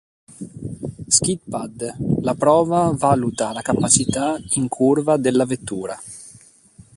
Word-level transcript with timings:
Skid-Pad: 1.15 2.23
La 2.23 2.33
prova 2.33 2.91
valuta 2.97 3.51
la 3.53 3.61
capacità 3.61 4.35
in 4.53 4.67
curva 4.67 5.15
della 5.17 5.45
vettura. 5.45 5.95